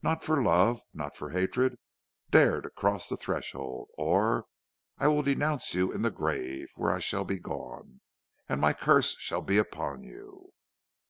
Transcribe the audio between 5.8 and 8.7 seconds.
in the grave where I shall be gone, and